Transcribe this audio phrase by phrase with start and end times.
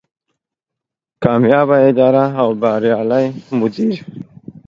[1.23, 3.25] کاميابه اداره او بريالی
[3.59, 3.95] مدير